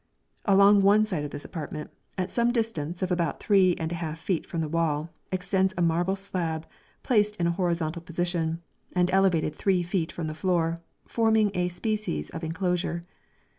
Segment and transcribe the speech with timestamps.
[0.45, 4.17] Along one side of this apartment, at the distance of about three and a half
[4.17, 6.65] feet from the wall, extends a marble slab,
[7.03, 12.31] placed in a horizontal position, and elevated three feet from the floor, forming a species
[12.31, 13.03] of enclosure.